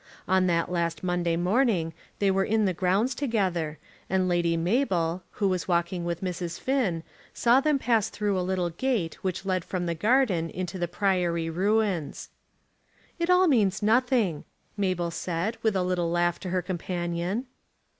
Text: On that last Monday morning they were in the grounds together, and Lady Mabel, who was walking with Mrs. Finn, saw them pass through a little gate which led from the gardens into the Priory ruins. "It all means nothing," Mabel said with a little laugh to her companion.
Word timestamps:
On 0.27 0.47
that 0.47 0.71
last 0.71 1.03
Monday 1.03 1.35
morning 1.37 1.93
they 2.17 2.31
were 2.31 2.43
in 2.43 2.65
the 2.65 2.73
grounds 2.73 3.13
together, 3.13 3.77
and 4.09 4.27
Lady 4.27 4.57
Mabel, 4.57 5.21
who 5.33 5.47
was 5.47 5.67
walking 5.67 6.03
with 6.03 6.21
Mrs. 6.23 6.59
Finn, 6.59 7.03
saw 7.35 7.59
them 7.59 7.77
pass 7.77 8.09
through 8.09 8.35
a 8.35 8.41
little 8.41 8.71
gate 8.71 9.23
which 9.23 9.45
led 9.45 9.63
from 9.63 9.85
the 9.85 9.93
gardens 9.93 10.53
into 10.55 10.79
the 10.79 10.87
Priory 10.87 11.51
ruins. 11.51 12.29
"It 13.19 13.29
all 13.29 13.47
means 13.47 13.83
nothing," 13.83 14.43
Mabel 14.75 15.11
said 15.11 15.57
with 15.61 15.75
a 15.75 15.83
little 15.83 16.09
laugh 16.09 16.39
to 16.39 16.49
her 16.49 16.63
companion. 16.63 17.45